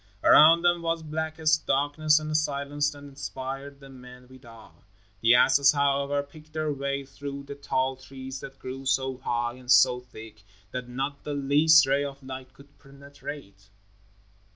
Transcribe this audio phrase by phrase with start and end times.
[0.23, 4.71] Around them was blackest darkness and a silence that inspired the men with awe.
[5.19, 9.69] The asses, however, picked their way through the tall trees that grew so high and
[9.69, 10.41] so thick
[10.71, 13.69] that not the least ray of light could penetrate.